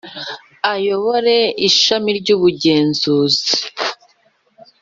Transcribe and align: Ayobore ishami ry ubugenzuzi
Ayobore 0.73 1.37
ishami 1.67 2.09
ry 2.19 2.29
ubugenzuzi 2.35 3.49